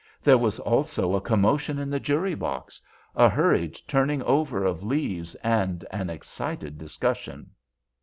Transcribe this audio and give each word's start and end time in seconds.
There 0.23 0.39
was 0.39 0.59
also 0.59 1.13
a 1.13 1.21
commotion 1.21 1.77
in 1.77 1.91
the 1.91 1.99
jury 1.99 2.33
box, 2.33 2.81
a 3.15 3.29
hurried 3.29 3.79
turning 3.87 4.23
over 4.23 4.63
of 4.65 4.81
leaves, 4.81 5.35
and 5.43 5.85
an 5.91 6.09
excited 6.09 6.79
discussion. 6.79 7.51